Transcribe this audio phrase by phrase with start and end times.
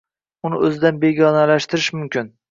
[0.47, 2.33] uni o‘zidan begonalashtirish mumkin